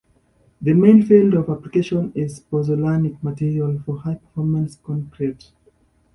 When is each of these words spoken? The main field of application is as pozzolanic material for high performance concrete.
The 0.61 0.73
main 0.73 1.03
field 1.03 1.35
of 1.35 1.47
application 1.49 2.11
is 2.15 2.39
as 2.39 2.39
pozzolanic 2.39 3.21
material 3.21 3.79
for 3.85 3.99
high 3.99 4.15
performance 4.15 4.75
concrete. 4.83 5.51